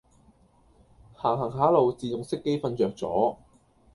[1.13, 3.37] 行行下路自動熄機瞓著咗